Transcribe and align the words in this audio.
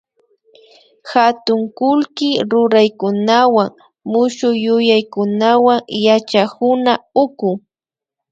katun 1.07 1.61
kullki 1.77 2.29
ruraykunawan 2.51 3.69
mushukyuyaykunawan 4.11 5.79
yachakuna 6.05 6.93
uku 7.23 7.49